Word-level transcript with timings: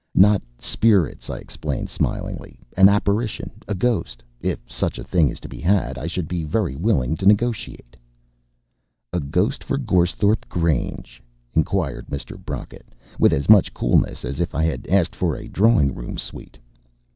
"Not 0.15 0.41
spirits," 0.57 1.29
I 1.29 1.37
explained 1.37 1.87
smilingly; 1.87 2.57
"an 2.75 2.89
apparition 2.89 3.51
a 3.67 3.75
ghost. 3.75 4.23
If 4.39 4.57
such 4.65 4.97
a 4.97 5.03
thing 5.03 5.29
is 5.29 5.39
to 5.41 5.47
be 5.47 5.59
had, 5.59 5.95
I 5.99 6.07
should 6.07 6.27
be 6.27 6.43
very 6.43 6.75
willing 6.75 7.15
to 7.17 7.27
negotiate." 7.27 7.95
"A 9.13 9.19
ghost 9.19 9.63
for 9.63 9.77
Goresthorpe 9.77 10.49
Grange?" 10.49 11.21
inquired 11.53 12.07
Mr. 12.07 12.35
Brocket, 12.35 12.87
with 13.19 13.31
as 13.31 13.47
much 13.47 13.75
coolness 13.75 14.25
as 14.25 14.39
if 14.39 14.55
I 14.55 14.63
had 14.63 14.87
asked 14.87 15.15
for 15.15 15.35
a 15.37 15.47
drawing 15.47 15.93
room 15.93 16.17
suite. 16.17 16.57